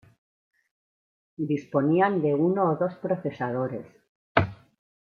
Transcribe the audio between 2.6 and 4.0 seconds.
o dos procesadores.